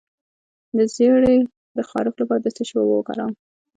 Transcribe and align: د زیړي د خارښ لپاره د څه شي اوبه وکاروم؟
د 0.77 0.79
زیړي 0.93 1.37
د 1.77 1.79
خارښ 1.89 2.13
لپاره 2.21 2.41
د 2.41 2.47
څه 2.55 2.61
شي 2.67 2.75
اوبه 2.79 2.95
وکاروم؟ 2.97 3.33